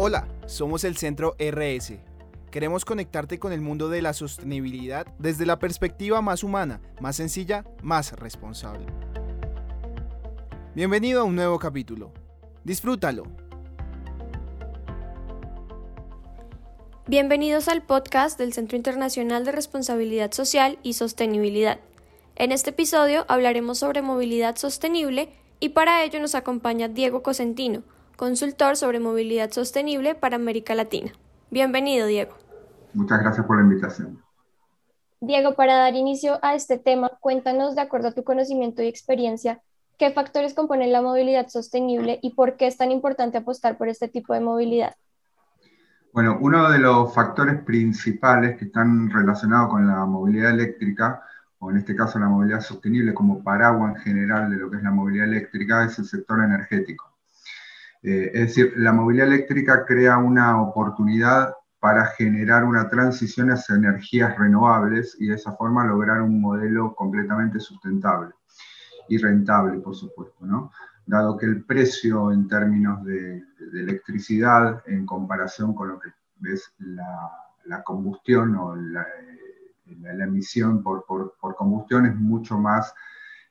[0.00, 1.98] Hola, somos el Centro RS.
[2.52, 7.64] Queremos conectarte con el mundo de la sostenibilidad desde la perspectiva más humana, más sencilla,
[7.82, 8.86] más responsable.
[10.76, 12.12] Bienvenido a un nuevo capítulo.
[12.62, 13.24] Disfrútalo.
[17.08, 21.80] Bienvenidos al podcast del Centro Internacional de Responsabilidad Social y Sostenibilidad.
[22.36, 27.82] En este episodio hablaremos sobre movilidad sostenible y para ello nos acompaña Diego Cosentino,
[28.18, 31.12] consultor sobre movilidad sostenible para América Latina.
[31.52, 32.34] Bienvenido, Diego.
[32.92, 34.20] Muchas gracias por la invitación.
[35.20, 39.60] Diego, para dar inicio a este tema, cuéntanos, de acuerdo a tu conocimiento y experiencia,
[39.98, 44.08] qué factores componen la movilidad sostenible y por qué es tan importante apostar por este
[44.08, 44.96] tipo de movilidad.
[46.12, 51.22] Bueno, uno de los factores principales que están relacionados con la movilidad eléctrica,
[51.60, 54.82] o en este caso la movilidad sostenible como paraguas en general de lo que es
[54.82, 57.07] la movilidad eléctrica, es el sector energético.
[58.02, 64.36] Eh, es decir, la movilidad eléctrica crea una oportunidad para generar una transición hacia energías
[64.36, 68.34] renovables y de esa forma lograr un modelo completamente sustentable
[69.08, 70.44] y rentable, por supuesto,
[71.06, 76.10] dado que el precio en términos de, electricidad en comparación con lo que
[76.52, 79.06] es la, combustión o la,
[80.24, 81.04] emisión por,
[81.56, 82.94] combustión es mucho más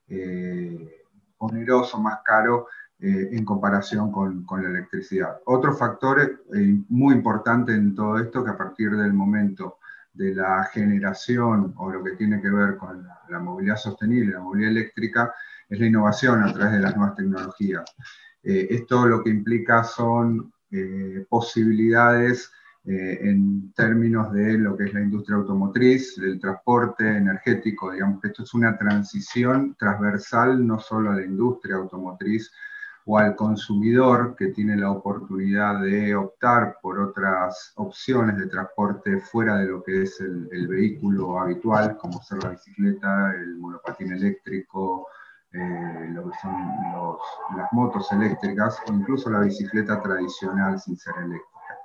[0.08, 1.06] eh,
[1.38, 2.68] oneroso, más caro
[3.00, 5.38] eh, en comparación con, la electricidad.
[5.46, 9.78] Otro factor eh, muy importante en todo esto, que a partir del momento
[10.14, 14.72] de la generación o lo que tiene que ver con la, movilidad sostenible, la movilidad
[14.72, 15.32] eléctrica,
[15.70, 17.84] es la innovación a través de las nuevas tecnologías.
[18.42, 20.52] Eh, esto lo que implica son
[21.30, 22.52] posibilidades
[22.84, 28.44] en términos de lo que es la industria automotriz, del transporte energético, digamos que esto
[28.44, 32.52] es una transición transversal no solo a la industria automotriz,
[33.10, 39.56] o al consumidor que tiene la oportunidad de optar por otras opciones de transporte fuera
[39.56, 45.08] de lo que es el, vehículo habitual, como ser la bicicleta, el monopatín eléctrico,
[45.54, 46.52] eh, lo que son
[47.56, 51.78] las motos eléctricas o incluso la bicicleta tradicional sin ser eléctrica.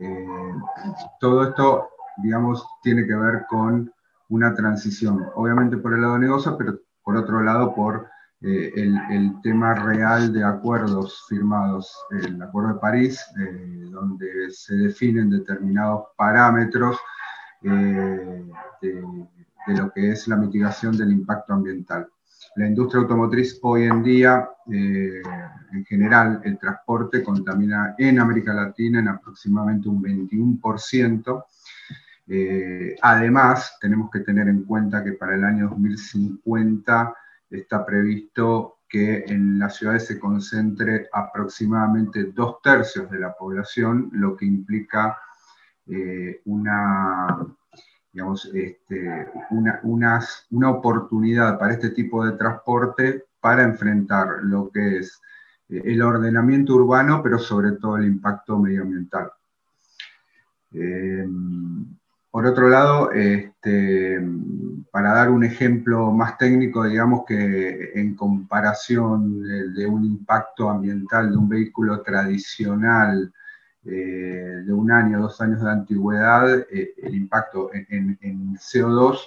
[0.00, 0.52] Eh,
[1.18, 1.88] todo esto,
[2.18, 3.90] digamos, tiene que ver con
[4.28, 8.10] una transición, obviamente por el lado de negocio, pero por otro lado por
[8.48, 15.30] eh, el, tema real de acuerdos firmados, el Acuerdo de París, eh, donde se definen
[15.30, 16.96] determinados parámetros
[17.62, 18.44] eh,
[18.80, 19.02] de,
[19.74, 22.06] lo que es la mitigación del impacto ambiental.
[22.54, 29.08] La industria automotriz hoy en día, en general, el transporte contamina en América Latina en
[29.08, 31.44] aproximadamente un 21%.
[33.02, 37.12] además, tenemos que tener en cuenta que para el año 2050
[37.50, 44.36] está previsto que en las ciudades se concentre aproximadamente dos tercios de la población, lo
[44.36, 45.18] que implica
[45.86, 47.46] eh, una,
[48.12, 49.80] digamos, este, una,
[50.50, 55.20] una, oportunidad para este tipo de transporte para enfrentar lo que es
[55.68, 59.30] eh, el ordenamiento urbano, pero sobre todo el impacto medioambiental.
[60.72, 61.26] Eh,
[62.36, 64.20] por otro lado, este,
[64.90, 69.42] para dar un ejemplo más técnico, digamos que en comparación
[69.72, 73.32] de, un impacto ambiental de un vehículo tradicional
[73.86, 78.18] eh, de un año, dos años de antigüedad, eh, el impacto en,
[78.56, 79.18] CO2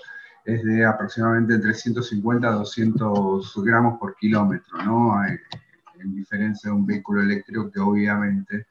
[0.46, 5.26] es de aproximadamente entre 150 a 200 gramos por kilómetro, ¿no?
[5.26, 5.42] Eh,
[6.00, 8.68] en diferencia de un vehículo eléctrico que obviamente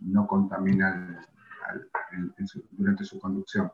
[0.00, 1.22] no contamina
[2.72, 3.70] durante su conducción.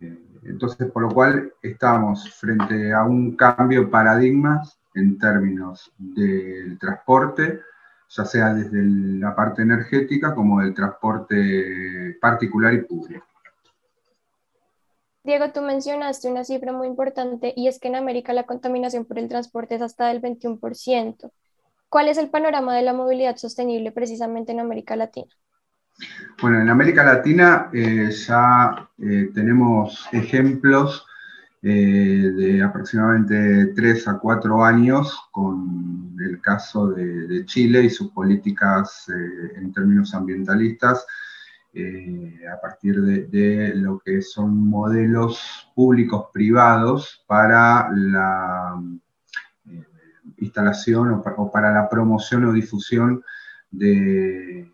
[0.00, 6.78] Eh, entonces, por lo cual estamos frente a un cambio de paradigmas en términos del
[6.78, 7.60] transporte,
[8.08, 13.26] ya sea desde la parte energética como del transporte particular y público.
[15.24, 19.18] Diego, tú mencionaste una cifra muy importante y es que en América la contaminación por
[19.18, 21.30] el transporte es hasta del 21%.
[21.90, 25.34] ¿Cuál es el panorama de la movilidad sostenible precisamente en América Latina?
[26.40, 31.04] Bueno, en América Latina eh, ya eh, tenemos ejemplos
[31.62, 39.06] eh, de aproximadamente tres a cuatro años con el caso de, Chile y sus políticas
[39.56, 41.04] en términos ambientalistas
[42.52, 48.80] a partir de, lo que son modelos públicos privados para la
[50.38, 53.22] instalación o para la promoción o difusión
[53.70, 54.72] de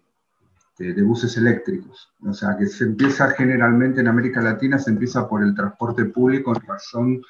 [0.79, 2.13] de, buses eléctricos.
[2.27, 6.55] O sea, que se empieza generalmente en América Latina, se empieza por el transporte público
[6.55, 7.23] en razón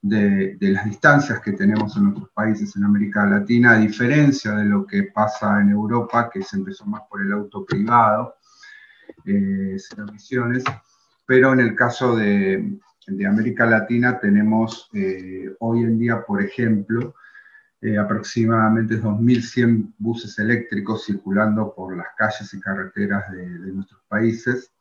[0.00, 4.86] de, las distancias que tenemos en otros países en América Latina, a diferencia de lo
[4.86, 8.36] que pasa en Europa, que se empezó más por el auto privado,
[9.24, 9.76] eh,
[11.26, 12.78] pero en el caso de,
[13.26, 17.14] América Latina tenemos eh, hoy en día, por ejemplo,
[17.80, 24.72] eh, aproximadamente 2.100 buses eléctricos circulando por las calles y carreteras de, nuestros países.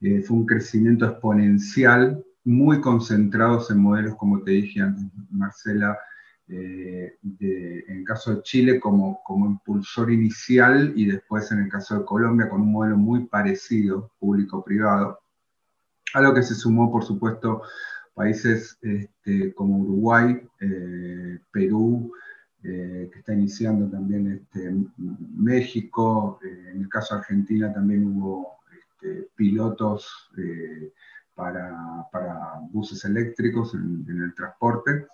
[0.00, 5.98] fue un crecimiento exponencial muy concentrados en modelos, como te dije antes, Marcela,
[6.52, 11.96] eh, en el caso de Chile como, como impulsor inicial y después en el caso
[11.96, 15.20] de Colombia con un modelo muy parecido, público-privado,
[16.12, 17.62] a lo que se sumó, por supuesto,
[18.14, 22.12] países este, como Uruguay, eh, Perú,
[22.62, 29.28] eh, que está iniciando también este, México, en el caso de Argentina también hubo este,
[29.34, 30.30] pilotos
[31.34, 35.06] para, buses eléctricos en, el transporte.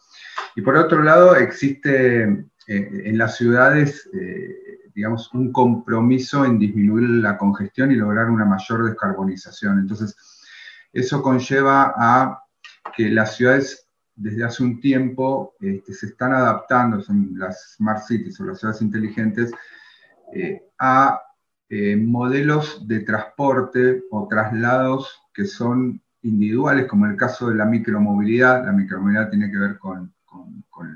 [0.54, 7.08] Y por otro lado, existe eh, en las ciudades, eh, digamos, un compromiso en disminuir
[7.08, 9.78] la congestión y lograr una mayor descarbonización.
[9.78, 10.16] Entonces,
[10.92, 12.42] eso conlleva a
[12.96, 13.85] que las ciudades
[14.16, 18.82] desde hace un tiempo este, se están adaptando, son las smart cities o las ciudades
[18.82, 19.52] inteligentes,
[20.34, 21.20] eh, a
[21.98, 28.64] modelos de transporte o traslados que son individuales, como el caso de la micromovilidad.
[28.64, 30.14] La micromovilidad tiene que ver con,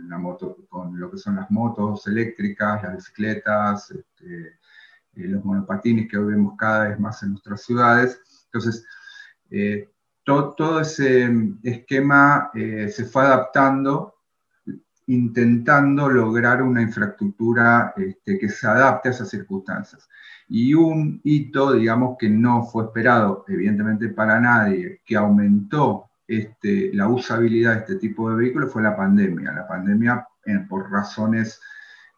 [0.08, 4.58] la moto, con lo que son las motos eléctricas, las bicicletas, este,
[5.14, 8.20] eh, los monopatines que vemos cada vez más en nuestras ciudades.
[8.46, 8.84] Entonces,
[10.26, 11.31] eh, todo ese
[11.62, 14.14] esquema eh, se fue adaptando
[15.11, 20.08] intentando lograr una infraestructura este, que se adapte a esas circunstancias.
[20.49, 27.08] Y un hito, digamos, que no fue esperado, evidentemente, para nadie, que aumentó este, la
[27.08, 29.52] usabilidad de este tipo de vehículos fue la pandemia.
[29.52, 30.28] La pandemia,
[30.69, 31.61] por razones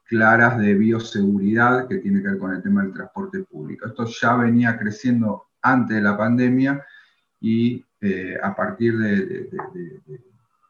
[0.04, 3.86] claras de bioseguridad, que tiene que ver con el tema del transporte público.
[3.86, 6.84] Esto ya venía creciendo antes de la pandemia
[7.40, 9.48] y eh, a partir de,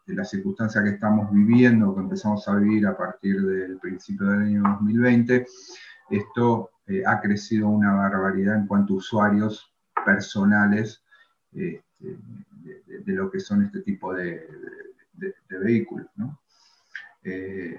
[0.07, 4.43] de la circunstancia que estamos viviendo, que empezamos a vivir a partir del principio del
[4.43, 5.47] año 2020,
[6.11, 9.73] esto eh, ha crecido una barbaridad en cuanto a usuarios
[10.05, 11.03] personales
[11.53, 14.47] este, de, lo que son este tipo de,
[15.49, 16.07] vehículos.
[17.23, 17.79] Eh,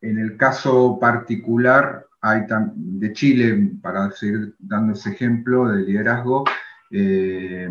[0.00, 2.42] en el caso particular hay
[2.74, 6.44] de Chile, para seguir dando ese ejemplo de liderazgo,
[6.90, 7.70] eh,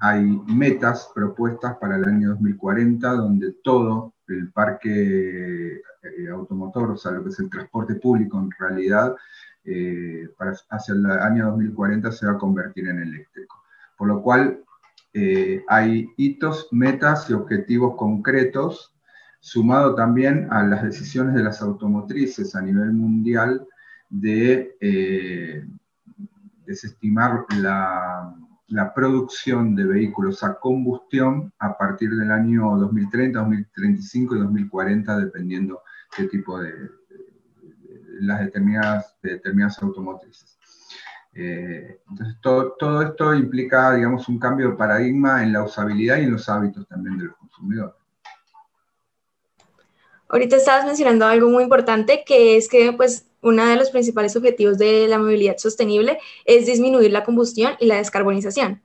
[0.00, 5.82] hay metas propuestas para el año 2040 donde todo el parque
[6.32, 9.14] automotor, o sea, lo que es el transporte público en realidad,
[9.64, 10.28] eh,
[10.70, 13.62] hacia el año 2040 se va a convertir en eléctrico.
[13.96, 14.62] Por lo cual
[15.12, 18.94] eh, hay hitos, metas y objetivos concretos,
[19.40, 23.66] sumado también a las decisiones de las automotrices a nivel mundial
[24.08, 25.64] de eh,
[26.66, 28.34] desestimar la,
[28.70, 35.82] la producción de vehículos a combustión a partir del año 2030, 2035 y 2040, dependiendo
[36.16, 36.72] qué tipo de,
[38.20, 39.16] las determinadas,
[39.82, 40.58] automotrices.
[41.32, 46.24] Eh, entonces, todo, todo, esto implica, digamos, un cambio de paradigma en la usabilidad y
[46.24, 47.99] en los hábitos también de los consumidores.
[50.30, 54.78] Ahorita estabas mencionando algo muy importante, que es que, pues, uno de los principales objetivos
[54.78, 58.82] de la movilidad sostenible es disminuir la combustión y la descarbonización.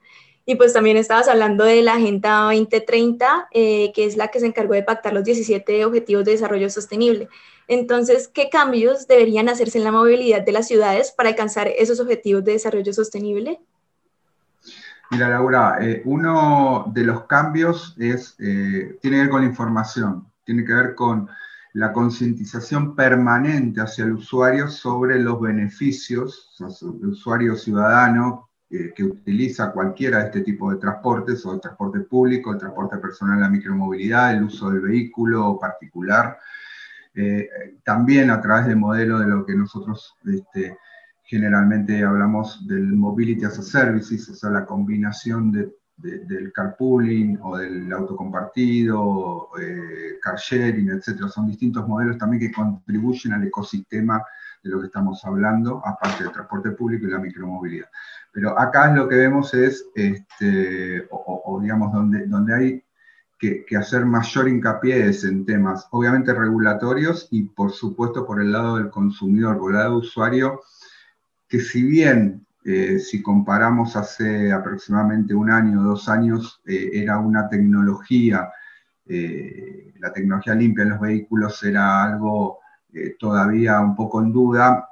[0.48, 4.46] Y pues también estabas hablando de la Agenda 2030, eh, que es la que se
[4.46, 7.30] encargó de pactar los 17 Objetivos de Desarrollo Sostenible.
[7.68, 12.44] Entonces, ¿qué cambios deberían hacerse en la movilidad de las ciudades para alcanzar esos objetivos
[12.44, 13.60] de desarrollo sostenible?
[15.10, 20.32] Mira, Laura, eh, uno de los cambios es, eh, tiene que ver con la información,
[20.44, 21.28] tiene que ver con
[21.76, 28.94] la concientización permanente hacia el usuario sobre los beneficios, o sea, el usuario ciudadano eh,
[28.96, 33.42] que utiliza cualquiera de este tipo de transportes, o el transporte público, el transporte personal,
[33.42, 36.38] la micromovilidad, el uso del vehículo particular,
[37.14, 37.50] eh,
[37.84, 40.78] también a través del modelo de lo que nosotros este,
[41.24, 45.52] generalmente hablamos del Mobility as a Services, o sea, la combinación
[45.98, 51.28] del carpooling o del auto compartido, eh, car sharing, etc.
[51.30, 54.24] Son distintos modelos también que contribuyen al ecosistema
[54.62, 57.88] de lo que estamos hablando, aparte del transporte público y la micromovilidad.
[58.32, 62.84] Pero acá lo que vemos es, este, o, digamos, donde, donde hay
[63.38, 68.78] que, hacer mayor hincapié es en temas, obviamente regulatorios y por supuesto por el lado
[68.78, 70.62] del consumidor, por el lado del usuario,
[71.48, 77.48] que si bien eh, si comparamos hace aproximadamente un año, dos años, eh, era una
[77.48, 78.50] tecnología
[79.08, 82.58] la tecnología limpia en los vehículos era algo
[83.20, 84.90] todavía un poco en duda.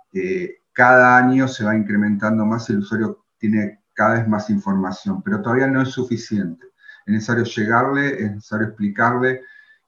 [0.72, 5.65] cada año se va incrementando más, el usuario tiene cada vez más información, pero todavía
[5.65, 6.68] no es suficiente.
[7.08, 9.42] Es necesario llegarle, es necesario explicarle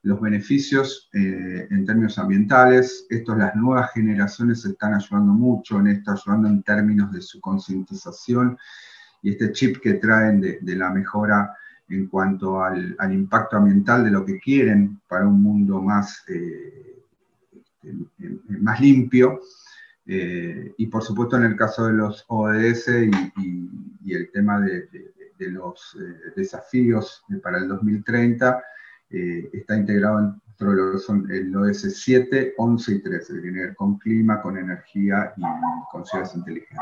[0.06, 3.08] los beneficios eh, en términos ambientales.
[3.10, 8.56] Esto, las nuevas generaciones están ayudando mucho en esto, ayudando en términos de su concientización
[9.24, 11.56] y este chip que traen de, la mejora
[11.90, 17.02] en cuanto al, impacto ambiental de lo que quieren para un mundo más, eh,
[18.48, 19.42] más limpio.
[20.06, 22.90] Eh, y por supuesto en el caso de los ODS
[23.40, 24.88] y, el tema de
[25.50, 25.98] los
[26.36, 28.62] desafíos para el 2030,
[29.10, 33.42] eh, está integrado dentro de lo que son el ODS 7, 11 y 13, que
[33.42, 35.42] tiene que ver con clima, con energía y
[35.92, 36.80] con ciudades inteligentes.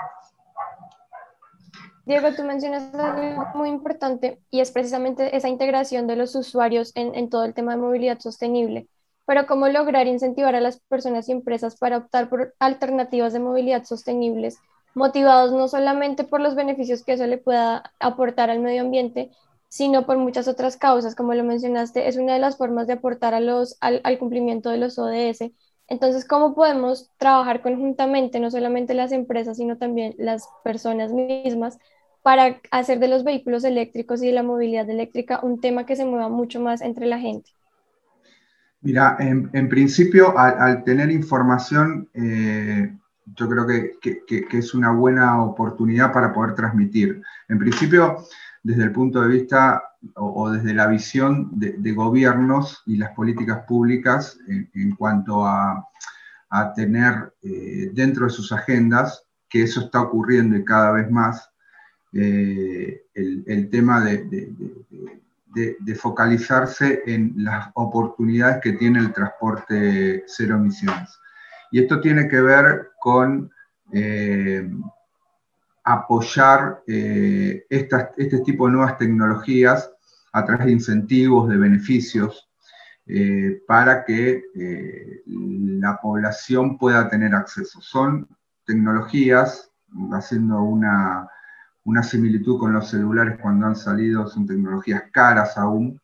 [2.06, 7.16] Diego, tú mencionas algo muy importante y es precisamente esa integración de los usuarios en,
[7.16, 8.88] en, todo el tema de movilidad sostenible.
[9.26, 13.86] Pero ¿cómo lograr incentivar a las personas y empresas para optar por alternativas de movilidad
[13.86, 14.60] sostenibles,
[14.94, 19.32] motivados no solamente por los beneficios que eso le pueda aportar al medio ambiente,
[19.74, 23.34] sino por muchas otras causas, como lo mencionaste, es una de las formas de aportar
[23.34, 25.52] a los, al, cumplimiento de los ODS.
[25.88, 31.80] Entonces, ¿cómo podemos trabajar conjuntamente, no solamente las empresas, sino también las personas mismas,
[32.22, 36.06] para hacer de los vehículos eléctricos y de la movilidad eléctrica un tema que se
[36.06, 37.50] mueva mucho más entre la gente?
[38.82, 44.22] Mira, en, principio, al, tener información, eh, yo creo que,
[44.56, 47.24] es una buena oportunidad para poder transmitir.
[47.50, 48.24] En principio,
[48.64, 49.84] desde el punto de vista
[50.16, 55.88] o, desde la visión de, gobiernos y las políticas públicas en, cuanto a,
[56.76, 61.50] tener eh, dentro de sus agendas, que eso está ocurriendo y cada vez más,
[62.14, 64.76] eh, el, tema de,
[65.96, 71.18] focalizarse en las oportunidades que tiene el transporte cero emisiones.
[71.72, 73.52] Y esto tiene que ver con
[73.92, 74.70] eh,
[75.84, 79.92] apoyar eh, este tipo de nuevas tecnologías
[80.32, 82.50] a través de incentivos, de beneficios,
[83.06, 87.82] eh, para que eh, la población pueda tener acceso.
[87.82, 88.28] Son
[88.66, 89.70] tecnologías,
[90.14, 91.28] haciendo una,
[91.84, 96.00] una, similitud con los celulares cuando han salido, son tecnologías caras aún,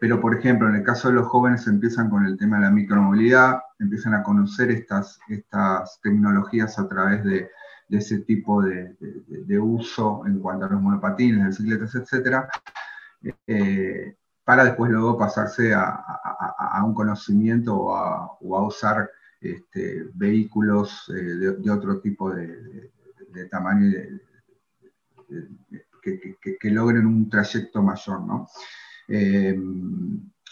[0.00, 2.70] pero por ejemplo, en el caso de los jóvenes empiezan con el tema de la
[2.70, 7.50] micromovilidad, empiezan a conocer estas, estas tecnologías a través de
[7.88, 8.96] de ese tipo de,
[9.58, 12.44] uso en cuanto a los monopatines, bicicletas, etc.,
[13.46, 17.94] eh, para después luego pasarse a, un conocimiento o
[18.56, 22.92] a, usar este, vehículos eh, de, otro tipo de,
[23.50, 23.92] tamaño
[26.00, 28.20] que, logren un trayecto mayor.
[28.20, 28.48] ¿no?
[29.08, 29.58] Eh,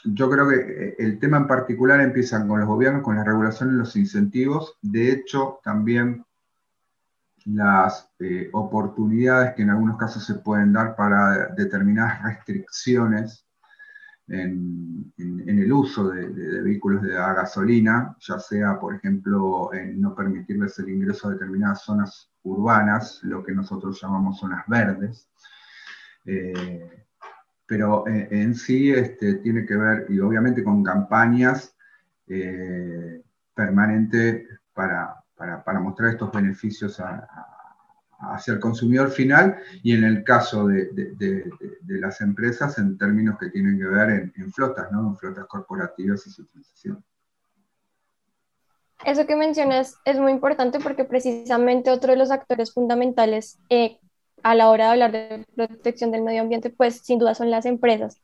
[0.05, 3.97] yo creo que el tema en particular empieza con los gobiernos, con las regulaciones, los
[3.97, 4.76] incentivos.
[4.83, 6.25] De hecho, también
[7.44, 13.46] las eh, oportunidades que en algunos casos se pueden dar para determinadas restricciones
[14.26, 16.26] en, el uso de,
[16.62, 22.30] vehículos de gasolina, ya sea, por ejemplo, en no permitirles el ingreso a determinadas zonas
[22.42, 25.28] urbanas, lo que nosotros llamamos zonas verdes.
[26.24, 27.04] Eh,
[27.66, 31.76] pero eh, en, sí este, tiene que ver, y obviamente con campañas
[33.54, 37.03] permanentes para, para, mostrar estos beneficios
[38.21, 41.45] hacia el consumidor final y en el caso de,
[41.87, 45.09] las empresas en términos que tienen que ver en, flotas, ¿no?
[45.09, 47.05] en flotas corporativas y su utilización.
[49.05, 53.99] Eso que mencionas es muy importante porque precisamente otro de los actores fundamentales eh,
[54.43, 57.67] a la hora de hablar de protección del medio ambiente, pues sin duda son las
[57.67, 58.21] empresas.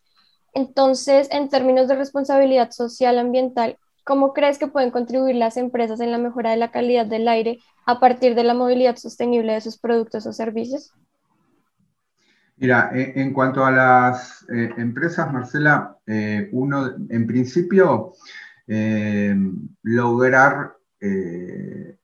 [0.52, 6.10] Entonces, en términos de responsabilidad social ambiental, ¿Cómo crees que pueden contribuir las empresas en
[6.10, 9.78] la mejora de la calidad del aire a partir de la movilidad sostenible de sus
[9.78, 10.92] productos o servicios?
[12.60, 18.12] Mira, en cuanto a las eh, empresas, Marcela, eh, uno, en principio,
[18.66, 19.34] eh,
[19.82, 20.76] lograr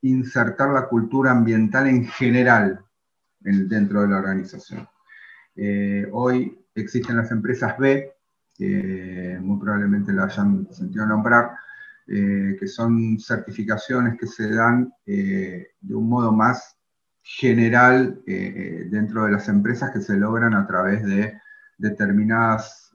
[0.01, 2.81] insertar la cultura ambiental en general
[3.41, 4.89] dentro de la organización.
[6.13, 8.15] hoy existen las empresas B,
[8.57, 11.51] que muy probablemente la hayan sentido nombrar,
[12.09, 16.77] eh, que son certificaciones que se dan eh, de un modo más
[17.21, 21.41] general eh, dentro de las empresas que se logran a través de
[21.79, 22.93] determinados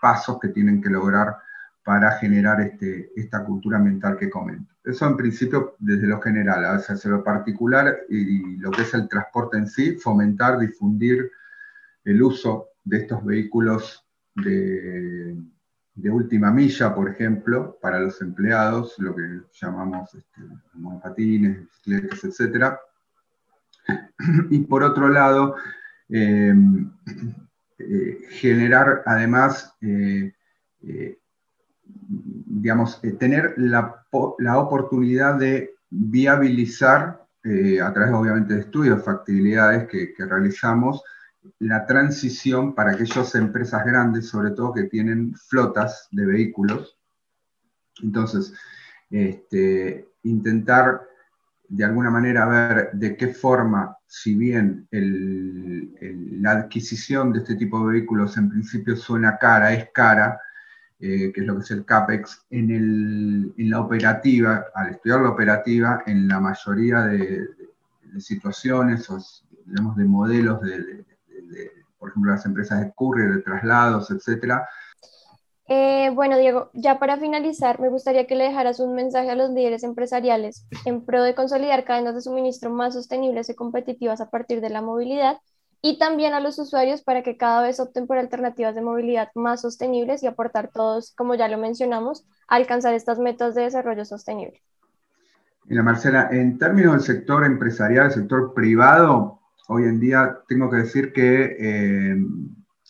[0.00, 1.36] pasos que tienen que lograr
[1.84, 4.74] para generar este, esta cultura ambiental que comento.
[4.82, 9.58] Eso en principio desde lo general, hacia lo particular y lo que es el transporte
[9.58, 11.30] en sí, fomentar, difundir
[12.04, 15.36] el uso de estos vehículos de
[15.96, 20.42] de última milla, por ejemplo, para los empleados, lo que llamamos este,
[20.74, 22.74] monopatines, bicicletas, etc.
[24.50, 25.56] Y por otro lado,
[26.08, 26.90] em,
[27.78, 30.34] eh, generar además, eh,
[30.82, 31.18] eh,
[31.82, 37.22] digamos, tener la, oportunidad de viabilizar,
[37.80, 41.04] a través obviamente de estudios, factibilidades que realizamos,
[41.58, 46.98] la transición para aquellas empresas grandes, sobre todo que tienen flotas de vehículos.
[48.02, 48.52] Entonces,
[49.10, 51.02] este, intentar
[51.68, 57.94] de alguna manera ver de qué forma, si bien la adquisición de este tipo de
[57.94, 60.40] vehículos en principio suena cara, es cara,
[60.98, 66.02] eh, que es lo que es el CAPEX, en, la operativa, al estudiar la operativa,
[66.06, 67.48] en la mayoría de,
[68.18, 69.18] situaciones o
[69.66, 71.04] digamos, de modelos de,
[71.98, 74.68] por ejemplo, las empresas de courier, de traslados, etcétera.
[75.68, 79.50] Eh, bueno, Diego, ya para finalizar, me gustaría que le dejaras un mensaje a los
[79.50, 84.60] líderes empresariales en pro de consolidar cadenas de suministro más sostenibles y competitivas a partir
[84.60, 85.38] de la movilidad
[85.82, 89.60] y también a los usuarios para que cada vez opten por alternativas de movilidad más
[89.60, 94.62] sostenibles y aportar todos, como ya lo mencionamos, a alcanzar estas metas de desarrollo sostenible.
[95.64, 100.78] Mira, Marcela, en términos del sector empresarial, el sector privado, hoy en día tengo que
[100.78, 102.26] decir que eh,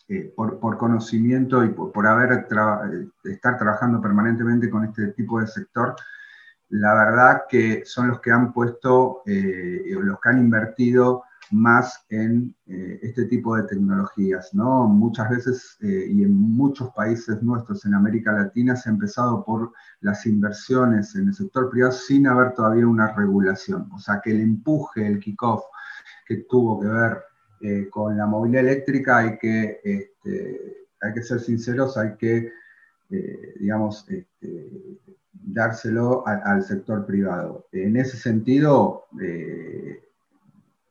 [0.08, 5.96] eh, por, conocimiento y por, haber eh, estar trabajando permanentemente con este tipo de sector,
[6.68, 13.26] la verdad que son los que han puesto, los que han invertido más en este
[13.26, 14.88] tipo de tecnologías, ¿no?
[14.88, 20.26] Muchas veces y en muchos países nuestros en América Latina se ha empezado por las
[20.26, 23.88] inversiones en el sector privado sin haber todavía una regulación.
[23.92, 25.62] O sea, que el empuje, el kickoff
[26.26, 27.18] que tuvo que ver
[27.60, 32.52] eh, con la movilidad eléctrica, hay que, este, hay que ser sinceros, hay que,
[33.10, 34.98] eh, digamos, este,
[35.32, 37.66] dárselo al sector privado.
[37.72, 40.02] En ese sentido, eh,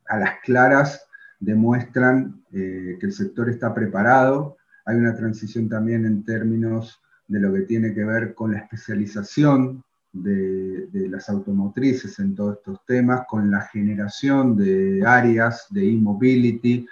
[0.07, 1.05] a las claras
[1.39, 4.55] demuestran que el sector está preparado.
[4.85, 9.83] Hay una transición también en términos de lo que tiene que ver con la especialización
[10.13, 10.64] de,
[11.09, 16.87] las automotrices en todos estos temas, con la generación de áreas de e-mobility,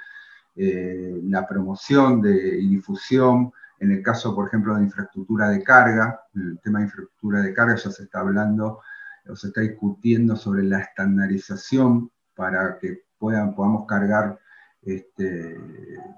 [0.56, 6.22] eh, la promoción de, y difusión, en el caso, por ejemplo, de infraestructura de carga,
[6.36, 8.82] el tema de infraestructura de carga ya se está hablando
[9.28, 14.39] o se está discutiendo sobre la estandarización para que puedan, podamos cargar
[14.82, 15.58] este,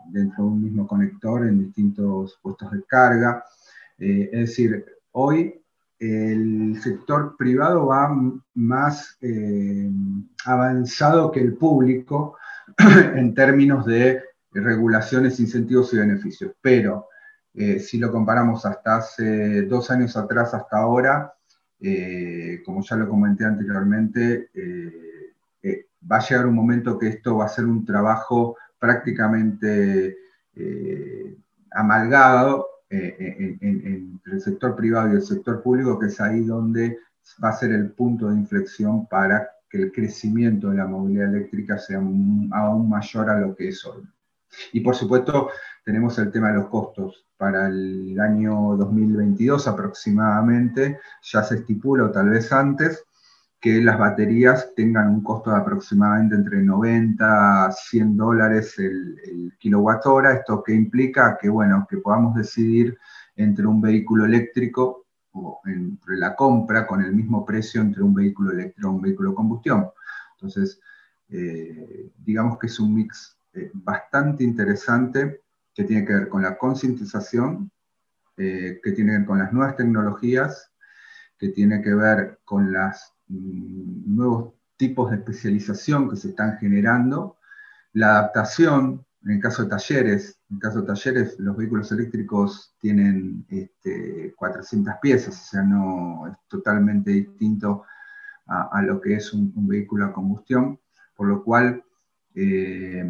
[0.08, 3.43] dentro de un mismo conector en distintos puestos de carga.
[3.98, 5.64] Eh, es decir, hoy
[6.05, 8.09] el sector privado va
[8.53, 9.89] más eh,
[10.45, 12.37] avanzado que el público
[12.77, 16.53] en términos de regulaciones, incentivos y beneficios.
[16.61, 17.07] Pero
[17.53, 21.33] eh, si lo comparamos hasta hace dos años atrás hasta ahora,
[21.79, 24.49] eh, como ya lo comenté anteriormente,
[26.11, 30.17] va a llegar un momento que esto va a ser un trabajo prácticamente
[31.71, 37.00] amalgado eh, entre el sector privado y el sector público, que es ahí donde
[37.43, 41.78] va a ser el punto de inflexión para que el crecimiento de la movilidad eléctrica
[41.78, 44.04] sea aún mayor a lo que es hoy.
[44.74, 45.50] Y por supuesto,
[45.84, 47.26] tenemos el tema de los costos.
[47.38, 53.04] Para el año 2022 aproximadamente, ya se estipula, o tal vez antes,
[53.65, 60.06] que las baterías tengan un costo de aproximadamente entre 90 a 100 dólares el, kilowatt
[60.06, 60.34] hora.
[60.34, 62.95] Esto que implica que, bueno, que podamos decidir
[63.36, 68.51] entre un vehículo eléctrico o entre la compra con el mismo precio entre un vehículo
[68.51, 69.89] eléctrico y un vehículo de combustión.
[70.36, 70.80] Entonces,
[71.30, 75.41] eh, digamos que es un mix eh, bastante interesante
[75.73, 77.71] que tiene que ver con la concientización,
[78.38, 80.71] eh, que tiene que ver con las nuevas tecnologías,
[81.39, 87.38] que tiene que ver con las nuevos tipos de especialización que se están generando,
[87.93, 92.75] la adaptación, en el caso de talleres, en el caso de talleres los vehículos eléctricos
[92.79, 93.45] tienen
[94.35, 97.83] 400 este, piezas, o sea, no es totalmente distinto
[98.47, 100.79] a, lo que es un, vehículo a combustión,
[101.15, 101.83] por lo cual
[102.35, 103.03] eh,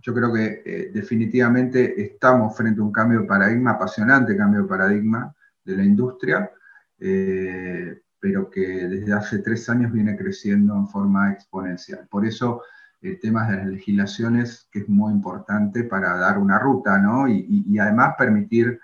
[0.00, 4.68] yo creo que eh, definitivamente estamos frente a un cambio de paradigma, apasionante cambio de
[4.68, 6.50] paradigma de la industria,
[6.98, 12.06] eh, pero que desde hace tres años viene creciendo en forma exponencial.
[12.08, 12.62] Por eso
[13.00, 17.28] el tema de las legislaciones, que es muy importante para dar una ruta, ¿no?
[17.28, 18.80] Y, además permitir